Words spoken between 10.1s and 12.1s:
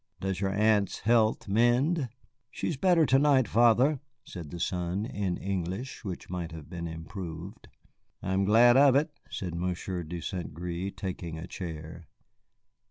St. Gré, taking a chair.